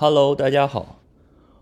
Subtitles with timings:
[0.00, 1.00] Hello，大家好，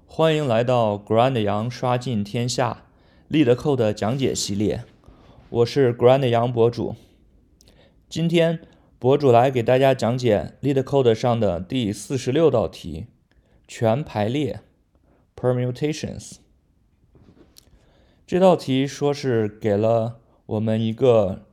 [0.04, 2.84] 欢迎来到 Grand 羊刷尽天下
[3.30, 4.84] LeetCode 讲解系列，
[5.48, 6.96] 我是 Grand 羊博主。
[8.10, 8.60] 今天
[8.98, 13.06] 博主来给大家讲解 LeetCode 上的第四十六道题：
[13.66, 14.60] 全排列
[15.34, 16.34] （Permutations）。
[18.26, 21.46] 这道题说是给了我们一个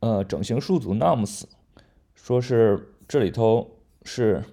[0.00, 1.44] 呃整形数组 nums，
[2.14, 4.44] 说是这里头是。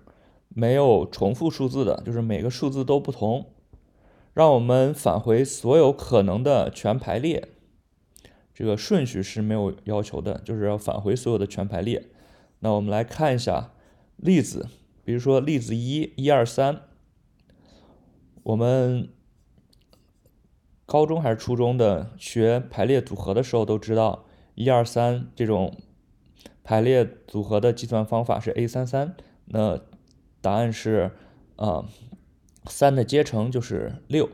[0.50, 3.54] 没有重复数字的，就是每个数字都不同。
[4.34, 7.50] 让我们返回所有可能的全排列，
[8.54, 12.10] 这个顺序是没有要求的，就是要返回所有的全排列。
[12.60, 13.72] 那我们来看一下
[14.18, 14.68] 例子，
[15.04, 16.82] 比如说例子一，一二三。
[18.44, 19.10] 我们
[20.86, 25.76] 高中还是初中的学排列组合的时候都知道，一二三这种
[26.64, 29.16] 排列组合的计算方法是 a 三三。
[29.46, 29.80] 那
[30.42, 31.12] 答案是，
[31.58, 31.86] 啊，
[32.66, 34.30] 三的阶乘就是六，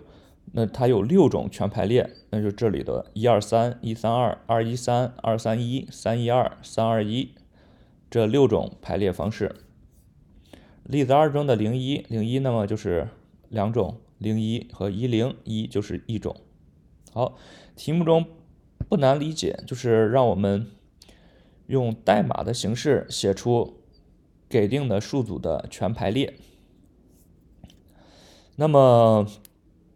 [0.51, 7.33] 那它有六种全排列，那就这里的一二三一三二二一三二三一三一二三二一
[8.09, 9.55] 这六种排列方式。
[10.83, 13.07] 例子二中的零一零一，那么就是
[13.49, 16.35] 两种零一和一零一就是一种。
[17.11, 17.35] 好，
[17.75, 18.25] 题目中
[18.87, 20.67] 不难理解，就是让我们
[21.65, 23.81] 用代码的形式写出。
[24.47, 26.33] 给定的数组的全排列。
[28.57, 29.27] 那么，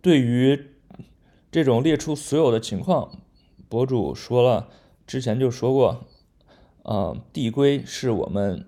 [0.02, 0.72] 对于
[1.50, 3.22] 这种列出所有的情况，
[3.70, 4.70] 博主说了，
[5.08, 6.06] 之前就说过，
[6.84, 8.66] 嗯，递归是我们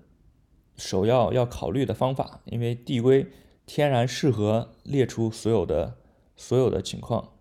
[0.77, 3.27] 首要要考虑的方法，因为递归
[3.65, 5.97] 天然适合列出所有的
[6.37, 7.33] 所有的情况。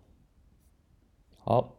[1.37, 1.77] 好，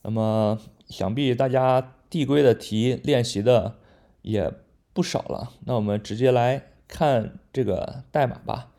[0.00, 0.58] 那么
[0.88, 3.78] 想必大家递归的题练习的
[4.22, 4.54] 也。
[4.92, 8.72] 不少了，那我们直接来看这个代码吧。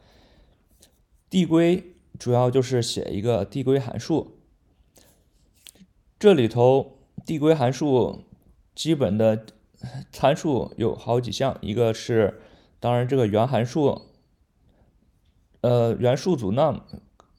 [1.30, 4.38] 递归主要就是写一个递归函数，
[6.20, 8.26] 这里头递归函数
[8.76, 9.46] 基本的
[10.12, 12.42] 参数有好几项，一个是
[12.80, 14.04] 当然这个原函数，
[15.62, 16.82] 呃原数组 num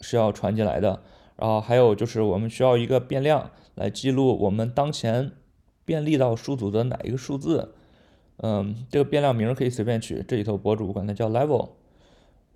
[0.00, 1.04] 是要传进来的，
[1.36, 5.30] 然后还有就是我们需要一个变量来记录我们当前
[5.84, 7.73] 便利到数组的哪一个数字。
[8.38, 11.70] 嗯，这个变量名可以随便取，这里头博主管它叫 level，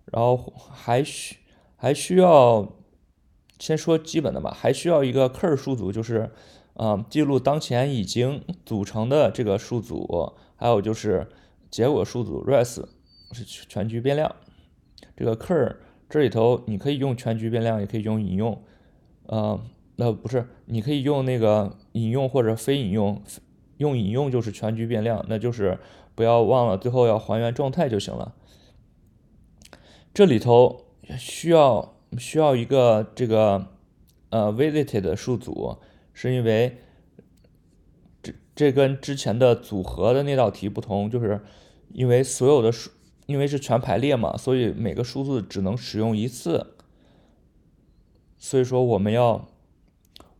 [0.06, 0.36] 然后
[0.72, 1.36] 还需
[1.76, 2.72] 还需要
[3.60, 6.30] 先说基本的吧，还需要一个 cur 数组，就是
[6.74, 11.28] 嗯记录当前已经组成的这个数组，还有就是
[11.70, 12.84] 结果数组 res
[13.30, 14.34] 是全局变量，
[15.16, 15.76] 这个 cur
[16.10, 18.60] 这里头你可以用全局变量，也可以用引用，
[19.26, 19.60] 呃，
[19.94, 23.22] 那不是，你可以用那个引用或者非引用。
[23.78, 25.78] 用引用就是全局变量，那就是
[26.14, 28.34] 不要忘了最后要还原状态就行了。
[30.12, 30.84] 这里头
[31.16, 33.68] 需要需要一个这个
[34.30, 35.78] 呃 visited 数组，
[36.12, 36.78] 是因为
[38.20, 41.40] 这这跟之前的组合的那道题不同，就是
[41.92, 42.90] 因为所有的数
[43.26, 46.74] 因为是全排列嘛，所以每个数字只能使用一次，
[48.38, 49.46] 所以说我们要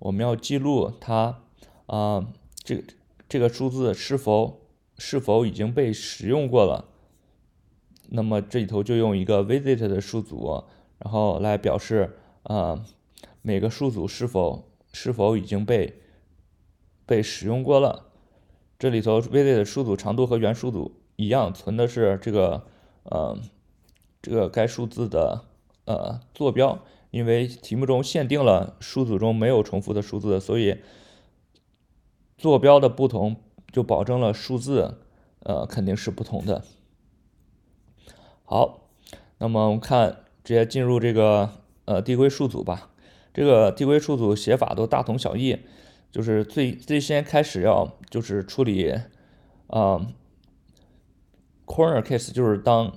[0.00, 1.42] 我们要记录它
[1.86, 2.26] 啊
[2.64, 2.82] 这。
[3.28, 4.62] 这个数字是否
[4.96, 6.86] 是否已经被使用过了？
[8.08, 10.64] 那么这里头就用一个 visit 的数组，
[10.98, 12.82] 然后来表示啊
[13.42, 16.00] 每个数组是否是否已经被
[17.04, 18.06] 被使用过了。
[18.78, 22.66] 这里头 visit 数组长度和原数组一样，存的是这个
[23.02, 23.38] 呃
[24.22, 25.44] 这个该数字的
[25.84, 30.78] 呃坐标，因为题目中限定了数组中没有重复的数字，所以。
[32.38, 33.34] 坐标的不同
[33.72, 34.98] 就保证了数字，
[35.40, 36.62] 呃，肯定是不同的。
[38.44, 38.88] 好，
[39.38, 41.50] 那么我们看，直接进入这个
[41.84, 42.90] 呃递归数组吧。
[43.34, 45.58] 这个递归数组写法都大同小异，
[46.12, 48.92] 就是最最先开始要就是处理
[49.66, 50.06] 啊
[51.66, 52.92] corner case，就是当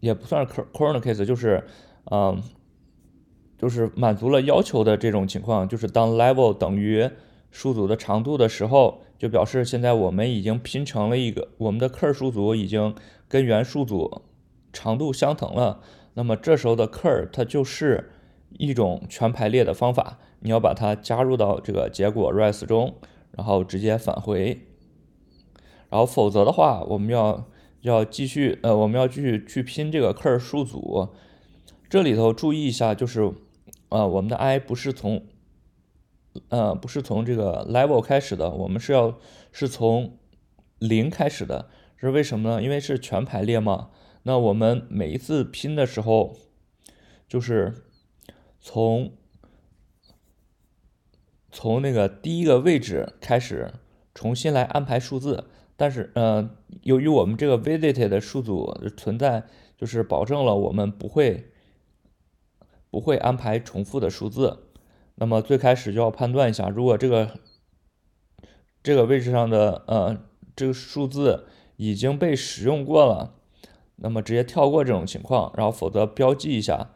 [0.00, 1.64] 也不算是 corner case，就是
[2.10, 2.42] 嗯
[3.56, 7.08] 就是满足了要求的这种情况，就是当 level 等于。
[7.50, 12.94] 数组的长度的时候，就表示现在我们已经拼成了一个我们的 cur 数组已经
[13.28, 14.22] 跟原数组
[14.72, 15.80] 长度相等了。
[16.14, 18.10] 那么这时候的 cur 它就是
[18.58, 22.94] 一种全排列的方法，你要把它加入到这个结果 res 中，
[23.32, 24.60] 然后直接返回。
[25.88, 27.48] 然后否则的话，我们要
[27.80, 31.08] 要继续呃，我们要继续去拼这个 cur 数组。
[31.88, 33.32] 这里头注意一下，就是
[33.88, 35.24] 呃，我们的 i 不是从
[36.48, 39.18] 呃，不是从这个 level 开始的，我们是要
[39.52, 40.18] 是从
[40.78, 42.62] 零开始的，是为什么呢？
[42.62, 43.90] 因为是全排列嘛。
[44.22, 46.36] 那我们每一次拼的时候，
[47.26, 47.74] 就是
[48.60, 49.12] 从
[51.50, 53.72] 从那个第一个位置开始
[54.14, 55.46] 重新来安排数字。
[55.76, 56.50] 但是，呃，
[56.82, 59.44] 由于我们这个 visited 的数组存在，
[59.78, 61.50] 就是保证了我们不会
[62.90, 64.69] 不会安排重复的数字。
[65.20, 67.38] 那么最开始就要判断一下，如果这个
[68.82, 70.18] 这个位置上的呃
[70.56, 71.46] 这个数字
[71.76, 73.34] 已经被使用过了，
[73.96, 76.90] 那么直接跳过这种情况，然后否则标记一下，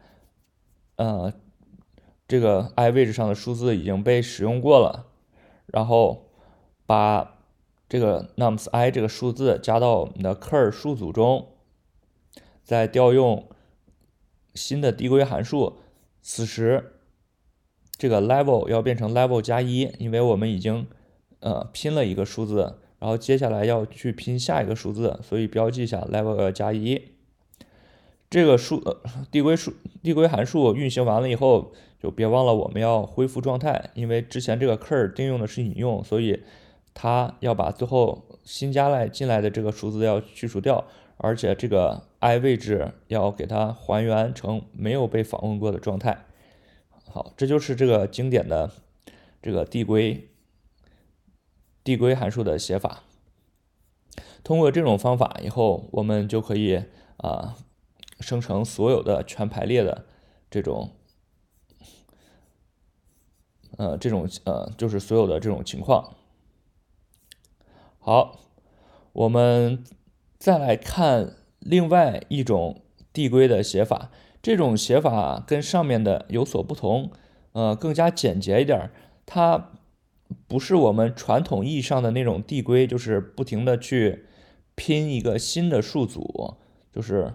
[0.95, 1.31] 呃，
[2.27, 5.05] 这个 i 位置上的数字已经被使用过了，
[5.67, 6.31] 然后
[6.85, 7.31] 把。
[7.87, 11.49] 这个 nums i 这个数字加到你的 cur 数组中，
[12.63, 13.47] 再调用
[14.55, 15.77] 新的递归函数。
[16.19, 16.94] 此时，
[17.97, 20.87] 这个 level 要变成 level 加一，因为我们已经
[21.39, 27.01] 呃拼了一个数字，然后接下来要去拼下一个数字，所以标记一下 level 加一。
[28.29, 28.97] 这个数呃
[29.31, 36.41] 递归数递归函数运行完了以后，就别忘了我们要恢复状态，因为之前这个 cur 定用的是引用，所以。
[36.97, 40.85] 它要把最后新加来进来的这个数字要去除掉，
[41.17, 46.23] 而且这个 i 位置要给它还原成没有被访问过的状态。
[47.15, 48.69] 好，这就是这个经典的
[49.41, 50.31] 这个递归
[51.81, 53.03] 递归函数的写法。
[54.43, 56.83] 通过这种方法以后，我们就可以
[57.15, 57.55] 啊
[58.19, 60.05] 生成所有的全排列的
[60.51, 60.91] 这种
[63.77, 66.17] 呃这种呃就是所有的这种情况。
[67.97, 68.41] 好，
[69.13, 69.85] 我们
[70.37, 72.81] 再来看另外一种
[73.13, 74.11] 递归的写法。
[74.45, 77.09] 这种写法跟上面的有所不同，
[77.53, 78.91] 呃，更加简洁一点儿。
[79.25, 79.71] 它
[80.47, 84.27] 不是我们传统意义上的那种递归，就是不停的去
[84.75, 86.53] 拼一个新的数组，
[86.93, 87.33] 就是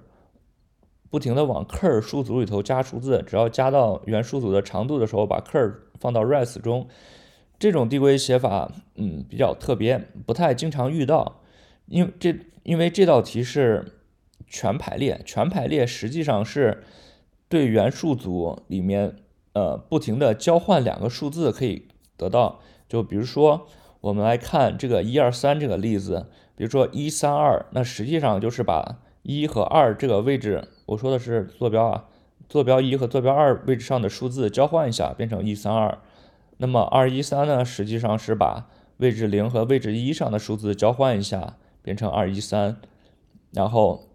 [1.10, 6.86] 不停的往 cur 数组里头加数字，只要加到原数组的长度的时候，把 cur 放到 res 中。
[7.58, 11.40] 这种递归写法，嗯，比较特别，不太经常遇到。
[11.86, 13.99] 因为这，因为这道题是
[14.50, 16.82] 全排列，全排列实际上是
[17.48, 19.16] 对原数组里面，
[19.54, 21.88] 呃，不停的交换两个数字可以
[22.18, 22.60] 得到。
[22.88, 23.68] 就比如说，
[24.00, 26.26] 我们来看这个一二三这个例子，
[26.56, 32.06] 比如说一三二，那实际上就是把一和二这个位置，我说的是坐标啊，
[32.48, 35.98] 坐标一和坐标二位置上的数字交换一下，变成一三二。
[36.56, 42.76] 那么二一三呢，实际上是把位置零和位置一上的数字交换一下，变成二一三。
[43.52, 44.09] 然后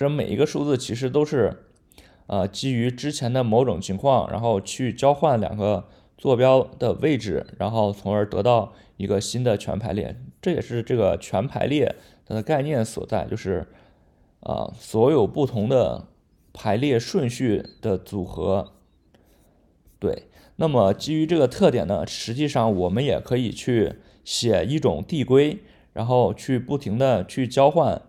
[0.00, 1.58] 这每一个数字其实都是，
[2.26, 10.16] 呃，基于之前的某种情况，然后去交换两个坐标的位置，然后从而得到一个新的全排列。
[10.40, 13.66] 这也是这个全排列它的概念所在，就是
[14.40, 16.06] 啊，所有不同的
[16.54, 18.72] 排列顺序的组合，
[19.98, 20.28] 对。
[20.56, 25.58] 那么基于这个特点呢，实际上我们也可以去写一种递归，
[25.92, 28.00] 然后去不停的去交换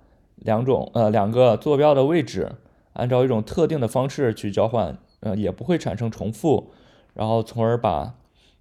[0.41, 2.51] 两种呃两个坐标的位置，
[2.93, 6.71] 按照一种特定的方式去交换，呃也不会产生重复，
[7.15, 8.13] 然后从而把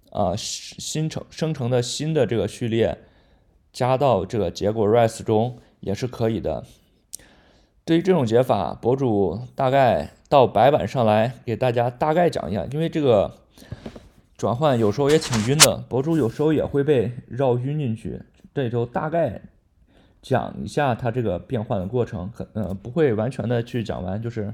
[0.09, 2.97] 啊新成生成的新的这个序列
[3.71, 6.63] 加到这个结果 res 中也是可以的。
[7.85, 13.37] 对于这种解法，博主大概到白板上来给大家大概讲一下，因为这个。
[14.37, 18.19] 转换有时候也挺晕的，博主有时候也会被绕晕进去。
[18.55, 19.39] 这里头大概
[20.21, 24.53] 讲一下它这个变换的过程，可呃不会完全的去讲完，就是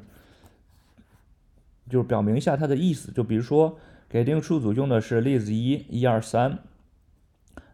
[1.90, 3.12] 就是表明一下它的意思。
[3.12, 6.60] 就比如说给定数组用的是例子一，一二三，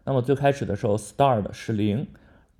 [0.04, 2.06] 那么最开始的时候 start 是零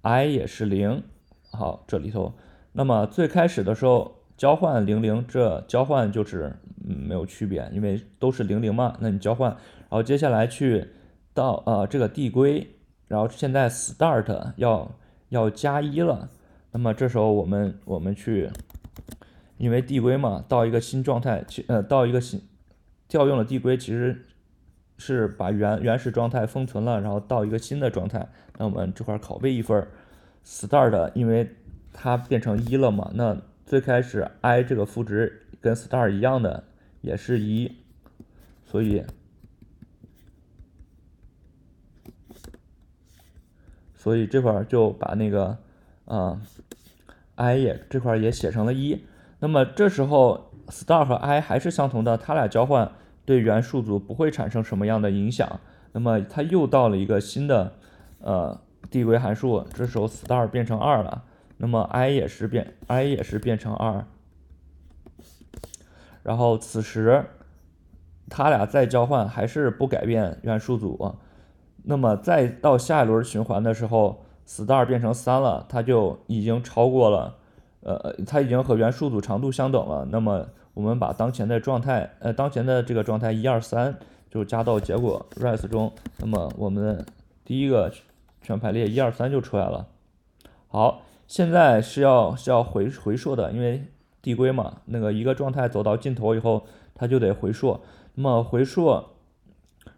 [0.03, 1.03] ，i 也是零，
[1.51, 2.35] 好这里头，
[2.73, 4.21] 那么最开始的时候。
[4.37, 8.97] 交换零零，这交换就是嗯没有区别，因为都是零零嘛。
[8.99, 10.89] 那你交换，然后接下来去
[11.33, 12.75] 到呃这个递归，
[13.07, 14.91] 然后现在 start 要
[15.35, 16.31] 要加一了。
[16.73, 18.49] 那么这时候我们我们去，
[19.59, 22.41] 因为递归嘛，到一个新状态，呃到一个新
[23.07, 24.25] 调用了递归，其实
[24.97, 28.29] 是把原原始状态封存了，然后到一个新的状态。
[28.59, 29.87] 那我们这块拷贝一份
[30.47, 31.55] start，因为
[31.93, 33.37] 它变成一了嘛，那。
[33.67, 36.65] 最开始 i 这个赋值跟 star 一样的，
[37.01, 37.73] 也是一，
[38.67, 39.03] 所以，
[44.05, 45.57] 所以这块就把那个
[46.05, 46.39] 啊
[47.37, 49.03] i 也这块也写成了一。
[49.39, 52.93] 那么这时候 star 和 i 还是相同的，它俩交换
[53.25, 55.59] 对原数组不会产生什么样的影响。
[55.93, 57.73] 那么它又到了一个新的
[58.19, 61.25] 呃递归函数，这时候 star 变成二了，
[61.57, 64.05] 那么 i 也是变 i 也是变成二，
[66.23, 67.25] 然后此时
[68.29, 71.17] 它俩再交换还是不改变原数组，
[71.85, 77.37] 那么再到下一轮循环的时候，star 变成三了，它就已经超过了，
[77.83, 83.99] 呃，它已经和原数组长度相等了，那么我们把当前的状态，呃，当前的这个状态一二三
[84.31, 87.05] 就加到结果 res 中，那么我们
[87.45, 87.93] 第一个
[88.41, 89.87] 全排列一二三就出来了。
[90.69, 93.85] 好，现在是要是要回回溯的，因为
[94.23, 96.65] 递归嘛，那个一个状态走到尽头以后，
[96.95, 97.81] 它就得回溯。
[98.15, 99.05] 那么回溯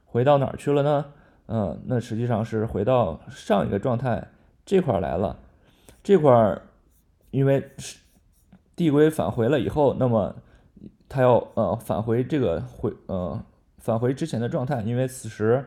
[0.04, 1.06] 回到哪儿去了呢？
[1.46, 4.26] 嗯，那实际上是回到上一个状态
[4.64, 5.38] 这块来了。
[6.02, 6.62] 这块儿
[7.30, 7.98] 因为是
[8.74, 10.34] 递归返回了以后，那么
[11.08, 13.40] 它要呃返回这个回呃
[13.78, 15.64] 返回之前的状态，因为此时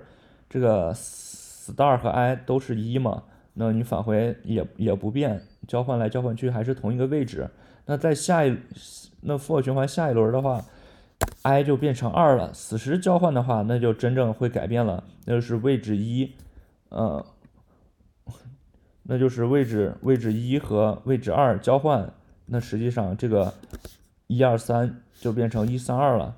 [0.50, 7.50] 这个 star 和 i 都是一嘛，那你返回也也不变，交换来交换去还是同一个位置。
[7.86, 8.58] 那在下一
[9.22, 10.64] 那 for 循环下一轮的话
[11.44, 12.52] ，i 就变成二了。
[12.52, 16.34] 此时交换的话，那就真正会改变了，那就是位置一，
[16.90, 17.26] 呃，
[19.04, 22.14] 那就是位置位置一和位置二交换，
[22.46, 23.54] 那实际上这个
[24.28, 25.02] 一二三。
[25.22, 26.38] 就变成一三二了，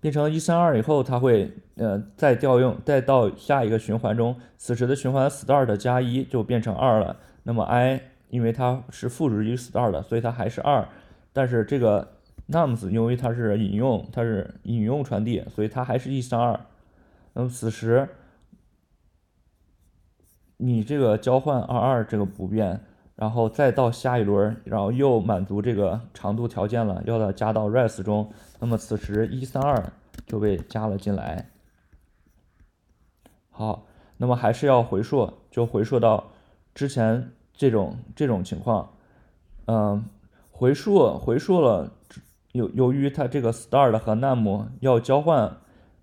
[0.00, 7.18] 变成一三二以后，它会呃再调用，再到下一个循环中，此时的循环 start 加一就变成二了。
[7.42, 10.88] 那么 i 因为它是赋值于 start 的所以它还是二，
[11.34, 12.16] 但是这个
[12.48, 16.58] nums 因为它是引用，它是引用传递，所以它还是一三二。
[17.32, 18.08] 那么此时
[20.56, 22.80] 你这个交换二二这个不变。
[23.18, 28.32] 然后再到下一轮，然后又满足这个长度条件了，要它加到 res 中。
[28.60, 29.92] 那么此时一三二
[30.24, 31.50] 就被加了进来。
[33.50, 33.88] 好，
[34.18, 36.28] 那么还是要回溯，就回溯到
[36.76, 38.92] 之前这种这种情况。
[39.66, 40.04] 嗯，
[40.52, 41.90] 回溯回溯了，
[42.52, 45.58] 由由于它这个 start 和 num 要交换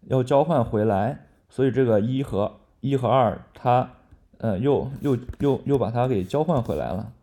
[0.08, 3.92] 要交换回来，所以这个一和一和二它。
[4.40, 7.14] 嗯，又又又又把它给交换回来了。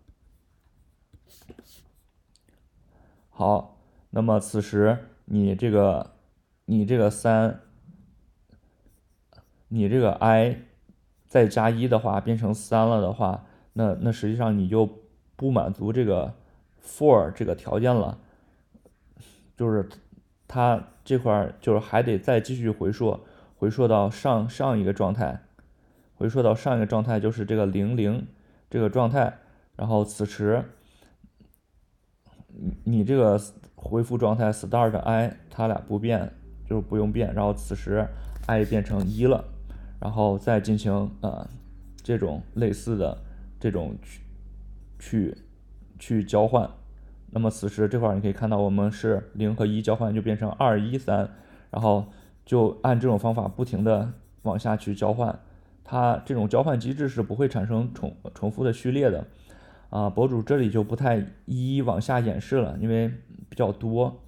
[3.28, 3.76] 好，
[4.10, 6.12] 那么此时你这个
[6.64, 7.60] 你这个三，
[9.68, 10.62] 你这个 i
[11.26, 14.88] 再加一的话变成三了的话，那那实际上你就
[15.36, 16.32] 不满足这个
[16.82, 18.18] for 这个条件了，
[19.56, 19.88] 就是
[20.46, 23.20] 它这块儿就是还得再继续回溯，
[23.56, 25.42] 回溯到上上一个状态。
[26.14, 28.24] 回溯到上一个状态，就是这个零零
[28.70, 29.38] 这个状态，
[29.74, 30.64] 然后此时
[32.46, 33.40] 你你这个
[33.74, 36.32] 恢复状态 start i 它俩不变，
[36.64, 38.06] 就是不用变，然后此时
[38.46, 39.44] i 变成一了，
[39.98, 41.44] 然后再进行呃
[42.04, 43.20] 这种类似的
[43.58, 44.20] 这种去
[45.00, 45.36] 去
[45.98, 46.70] 去交换，
[47.34, 51.28] 那么此时这块你可以看到我们是零和一交换就变成二一三，
[51.70, 52.06] 然后
[52.44, 54.12] 就按这种方法不停的
[54.42, 55.36] 往下去交换。
[55.84, 59.26] 它这种交换机制是不会产生重重复的序列的，
[59.90, 63.08] 啊，博主这里就不太一一往下演示了，因为
[63.48, 64.22] 比较多，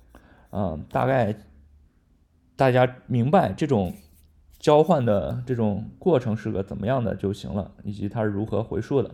[0.50, 1.34] 嗯，大概
[2.56, 3.94] 大家明白这种
[4.58, 9.10] 交换的这种过程是个怎么样的就行了，以及它是如何回溯的。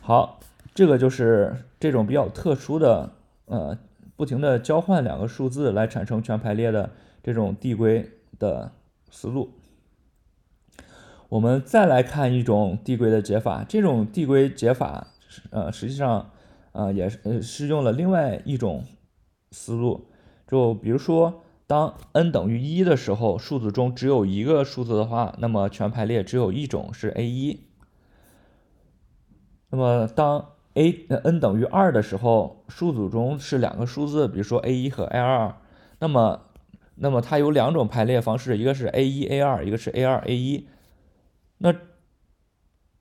[0.00, 0.40] 好，
[0.74, 3.12] 这个就是这种比较特殊的，
[3.46, 3.78] 呃，
[4.16, 6.90] 不停的交换两个数字来产生全排列的
[7.22, 8.72] 这种递归的
[9.10, 9.52] 思路。
[11.28, 15.08] 我们再来看一种递归的解法，这种递归解法，
[15.50, 16.30] 呃，实际上，
[16.72, 18.84] 呃，也是是用了另外一种
[19.50, 20.08] 思路。
[20.46, 27.60] 就比如说，当 n 等于一的时候，数字中只有一个数字的话，那么全排列只有一种是 a 一。
[29.70, 35.54] 那么当 a n 等于二的时候，数组中是两个数字，比如说 a 一和 a 二，
[35.98, 36.42] 那么
[36.94, 40.66] 那么它有两种排列方式，一个是 a 一 a 二，一个是 a 二 a 一。
[41.58, 41.74] 那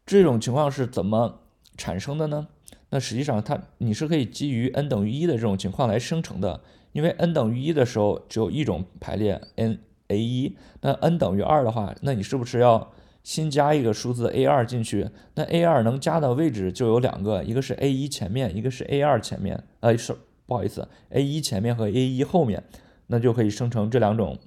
[0.05, 1.39] 这种情况是怎么
[1.77, 2.47] 产生的呢？
[2.89, 6.61] 那实际上它你是可以基于 n 等于一的这种情况来生成的，
[6.91, 12.91] 因为 n 等于一的时候只有一种排列 n a 一，那 n 等于二的话，那你是不是要
[13.23, 15.09] 新加一个数字 a 二进去？
[15.35, 22.63] 那 a 二能加的位置就有两个，一个是 a 一前面，一个是 a 二前面，呃是不好意思，a 一前面和 a 一后面，
[23.07, 24.39] 那就可以生成这两种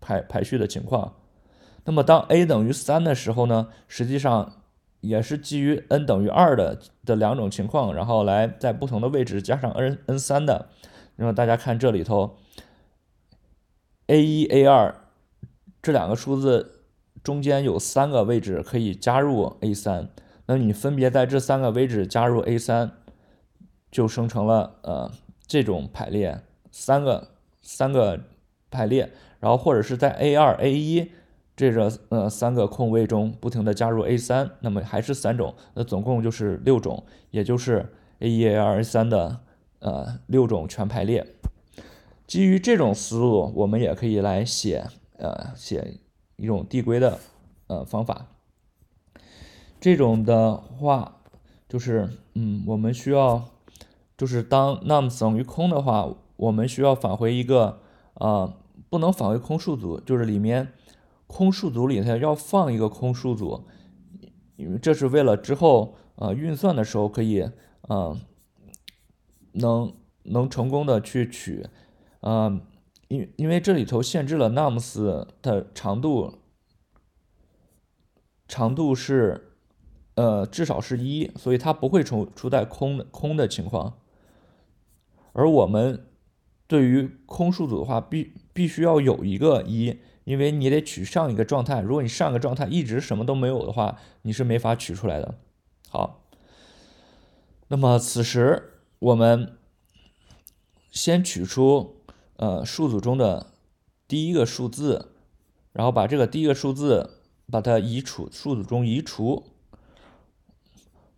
[0.00, 1.16] 排排序的情况。
[1.84, 4.62] 那么当 a 等于三的时候呢，实际上
[5.00, 10.68] 也是基于 n 等于二的的两种情况，然后来在不同的位置加上 n n 三的。
[11.16, 12.38] 那么大家看这里头
[14.06, 14.94] ，a 一 a 二
[15.82, 16.73] 这两个数字
[17.24, 20.10] 中间有三个位置可以加入 A 三，
[20.44, 22.92] 那你分别在这三个位置加入 A 三，
[23.90, 25.10] 就生成了呃
[25.46, 27.28] 这种排列三个
[27.62, 28.20] 三个
[28.70, 31.10] 排列，然后或者是在 A 二 A 一
[31.56, 39.40] 这个呃三个空位中不停的加入 A 三，那么还是三种，那总共就是六种，也就是 A 一 A 二 A 三的
[39.78, 41.26] 呃六种全排列。
[42.26, 44.84] 基于这种思路，我们也可以来写
[45.16, 45.94] 呃写。
[46.36, 47.18] 一种递归的
[47.68, 48.26] 呃方法，
[49.80, 51.20] 这种的话
[51.68, 53.44] 就是嗯，我们需要
[54.16, 57.80] 就是当 nums 等于空的话，我们需要返回一个
[58.14, 58.54] 啊，
[58.90, 60.72] 不能返回空数组，就是里面
[61.26, 63.64] 空数组里头要放一个空数组，
[64.56, 67.48] 因为这是为了之后呃运算的时候可以
[67.88, 68.20] 嗯
[69.52, 69.92] 能
[70.24, 71.66] 能成功的去取
[72.20, 72.60] 嗯。
[73.08, 76.38] 因因为这里头限制了 nums 的长度，
[78.48, 79.52] 长度是
[80.14, 83.98] 呃至少是一，所以它不会出出在空的空的情况。
[85.32, 86.06] 而我们
[86.66, 91.80] 对于空数组的话，必必须要有一个一，因为你得取上一个状态。
[91.80, 95.34] 如果你上个状态一直什么都没有的话，你是没法取出来的。
[95.90, 96.24] 好，
[97.68, 99.58] 那么此时我们
[100.90, 102.00] 先取出。
[102.36, 103.46] 呃，数组中的
[104.08, 105.10] 第一个数字，
[105.72, 107.10] 然后把这个第一个数字
[107.50, 109.44] 把它移除，数组中移除。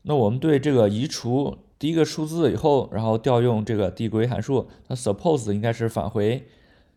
[0.02, 6.46] 那我们对这个移除第一个数字以后，然后调用这个递归函数，那 suppose 应该是返回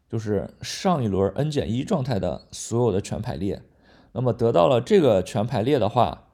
[0.09, 3.61] 就是上一轮 n 减一状态的所有的全排列。
[4.11, 6.27] 那么得到了这个全排列的话，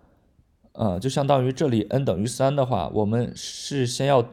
[0.73, 4.27] 呃，就相当于这里 n 等于三的话，我们是先要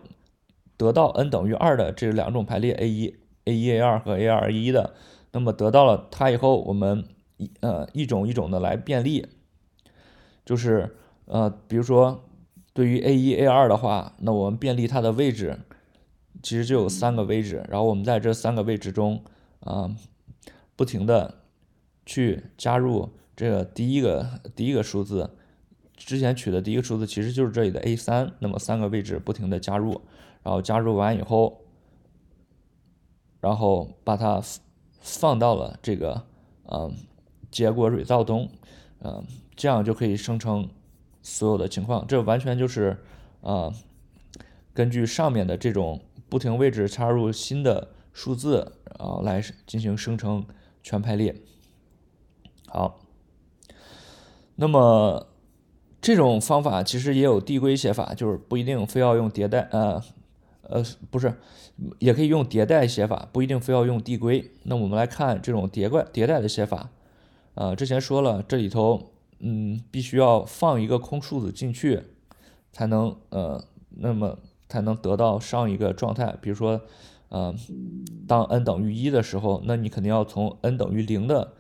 [0.77, 3.17] 得到 n 等于二的这两种排列 a 一。
[3.45, 4.95] A 一 a 二和 a 二 a 一的，
[5.33, 7.05] 那么得到了它以后，我们
[7.39, 9.27] 一呃一种一种的来便利，
[10.45, 10.97] 就是
[11.27, 12.25] 呃比如说
[12.73, 15.59] 对于 a 一 a 二的话，那我们便利它的位置，
[16.43, 19.23] 其实就有三个位置，然后我们在这三个位置中
[19.61, 19.91] 啊
[20.77, 21.43] 不停的
[22.07, 25.31] 去加入这个第一个第一个数字，
[25.97, 30.01] 之前取的第一个数字其实就是这里的 a 三，那么三个位置不停的加入，
[30.43, 31.59] 然后加入完以后。
[33.43, 34.41] 然后把它
[35.01, 36.23] 放到了这个
[36.71, 36.95] 嗯
[37.51, 38.49] 结果 result 中，
[39.01, 39.27] 嗯，
[39.57, 40.69] 这样就可以生成
[41.23, 42.07] 所有的情况。
[42.07, 42.97] 这完全就是
[43.41, 43.73] 啊
[44.73, 50.47] 根据上面的这种不停位置插入新的数字啊来进行生成
[50.85, 51.35] 全排列。
[52.69, 53.01] 好，
[54.55, 55.27] 那么
[56.01, 60.01] 这种方法其实也有递归写法，就是不一定非要用迭代呃。
[60.73, 61.35] 呃，不是，
[61.99, 64.51] 也可以用迭代写法，不一定非要用递归。
[64.63, 66.89] 那我们来看这种迭怪迭代的写法。
[67.55, 72.03] 呃，之前说了，这里头，嗯，必须要放一个空数字进去，
[72.73, 76.35] 才能呃，那么才能得到上一个状态。
[76.41, 76.81] 比如说，
[77.29, 77.55] 呃，
[78.27, 81.53] 当 n 等于一的时候，那你肯定要从 n 等于零的。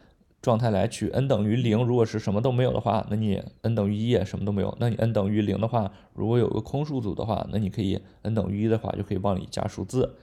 [0.42, 4.76] 状态来取 n 等于零，如果是什么都没有的话，那你 n 等于一也什么都没有。
[4.81, 10.16] 那你 n 等于零的话，如果有个空数组的话，那你可以 n 等于一的话就可以往里加数字，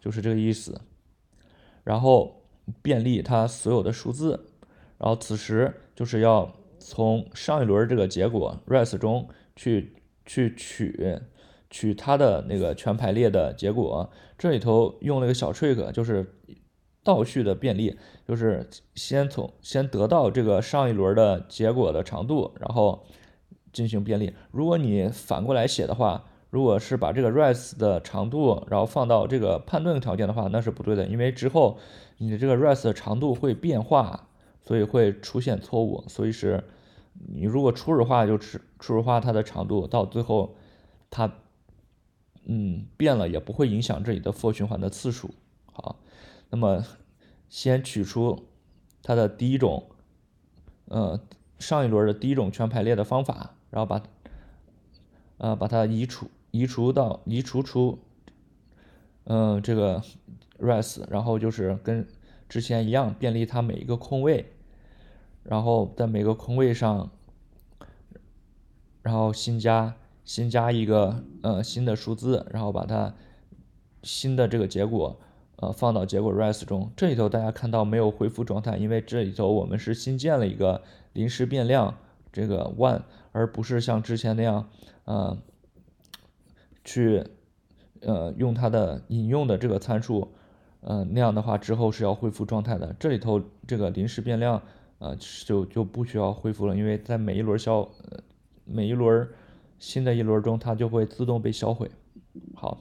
[0.00, 0.80] 就是这个意思。
[1.84, 2.42] 然后
[2.82, 4.46] 便利它所有的数字，
[4.98, 9.94] 然后此时就是要从上一轮这个结果 res 中去
[10.26, 11.16] 去取
[11.70, 14.10] 取它的那个全排列的结果。
[14.36, 16.34] 这里头用了一个小 trick，就是。
[17.10, 23.04] 倒序的便利就是先从先得到这个上一轮的结果的长度，然后
[23.72, 24.32] 进行便利。
[24.52, 31.80] 如果你反过来写的话，如果是把这个 res 的长度，然后放到这个判断条件的话，那是不对的，因为之后
[32.18, 34.28] 你的这个 res 的长度会变化，
[34.62, 36.04] 所以会出现错误。
[36.06, 36.62] 所以是
[37.34, 40.54] 你如果初始化就是初始化它的长度，到最后
[41.10, 41.32] 它
[42.44, 45.34] 嗯变了也不会影响这里的 for 循环的次数。
[45.72, 45.96] 好。
[46.52, 46.84] 那么，
[47.50, 48.46] 先取出
[49.02, 49.90] 它的第一种，
[50.86, 51.20] 呃，
[51.58, 54.02] 上一轮的第一种全排列的方法，然后把，
[55.38, 57.98] 呃，把它移除，移除到移除出，
[59.24, 60.00] 嗯，这个
[60.60, 62.06] res，然后就是跟
[62.48, 64.52] 之前一样，便利它每一个空位，
[65.42, 67.10] 然后在每个空位上，
[69.02, 73.12] 然后新加新加一个呃新的数字，然后把它
[74.04, 75.20] 新的这个结果。
[75.60, 80.80] 呃，放到结果 res 中，这里头大家看到没有恢复状态，因为这里头我们是新建了一个
[81.12, 81.94] 临时变量，
[82.32, 84.68] 这个 one，而不是像之前那样，
[85.04, 85.36] 呃，
[86.82, 87.22] 去，
[88.00, 90.28] 呃，用它的引用的这个参数，
[90.80, 92.96] 呃，那样的话之后是要恢复状态的。
[92.98, 94.62] 这里头这个临时变量
[94.98, 97.86] 啊，就就不需要恢复了，因为在每一轮销，
[98.64, 99.28] 每一轮
[99.78, 101.90] 新的一轮中，它就会自动被销毁。
[102.54, 102.78] 好，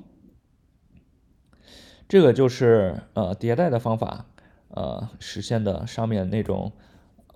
[2.09, 4.25] 这个就是呃迭代的方法，
[4.69, 6.73] 呃实现的上面那种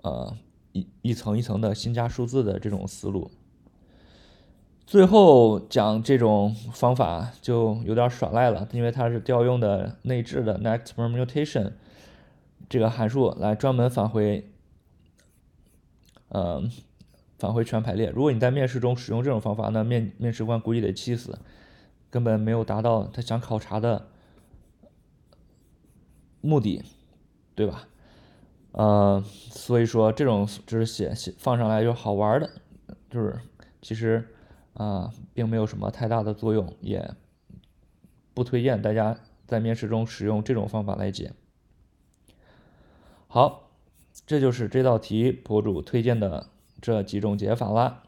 [0.02, 0.36] 呃
[0.72, 3.32] 一一层一层的新加数字的这种思路。
[4.86, 11.72] 最后讲这种方法就有点耍赖了，因为它是调用的内置的 next permutation
[12.68, 14.50] 这个函数来专门返回。
[16.30, 16.64] 呃，
[17.38, 18.10] 返回全排列。
[18.10, 21.38] 如果你在面试中使用这种方法，那面面试官估计得气死，
[22.10, 24.08] 根本没有达到他想考察的
[26.44, 26.84] 目的，
[27.56, 27.88] 对吧？
[28.74, 32.48] 呃，所以说这种就是写写放上来就好玩的，
[33.10, 33.40] 就是
[33.82, 34.28] 其实
[34.76, 37.16] 啊，并没有什么太大的作用，也
[38.36, 41.34] 不推荐大家在面试中使用这种方法来解。
[43.28, 43.62] 好。
[44.28, 46.48] 这就是这道题博主推荐的
[46.80, 48.04] 这几种解法啦。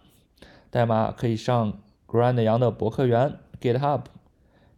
[0.69, 4.03] 代码可以上 Grand 羊的博客园 GitHub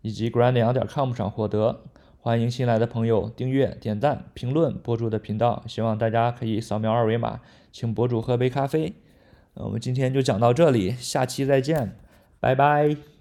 [0.01, 1.83] 以及 Grand 羊点 com 上获得。
[2.27, 5.63] 欢迎新来的朋友订阅、点赞、评论博主的频道。
[5.65, 7.39] 希望大家可以扫描二维码，
[7.71, 8.95] 请博主喝杯咖啡。
[9.53, 11.95] 我们今天就讲到这里，下期再见，
[12.41, 13.16] 拜拜。